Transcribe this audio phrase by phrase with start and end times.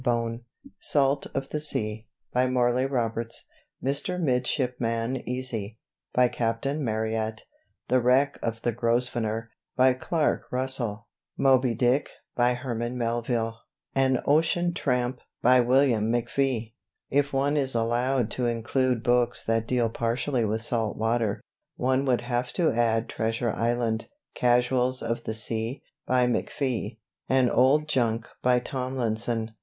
[0.03, 0.41] Bone
[0.79, 3.45] Salt of the Sea, by Morley Roberts
[3.83, 4.19] Mr.
[4.19, 5.77] Midshipman Easy,
[6.11, 7.43] by Captain Marryat
[7.87, 13.59] The Wreck of the "Grosvenor," by Clark Russell Moby Dick, by Herman Melville
[13.93, 16.73] An Ocean Tramp, by William McFee._
[17.11, 21.43] If one is allowed to include books that deal partially with salt water,
[21.75, 26.97] one would have to add "Treasure Island," "Casuals of the Sea," by McFee,
[27.29, 29.53] and "Old Junk," by Tomlinson.